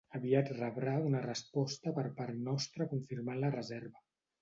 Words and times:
Aviat 0.19 0.47
rebrà 0.59 0.95
una 1.09 1.21
resposta 1.27 1.95
per 2.01 2.07
part 2.23 2.43
nostre 2.51 2.91
confirmant 2.97 3.43
la 3.47 3.57
reserva. 3.61 4.07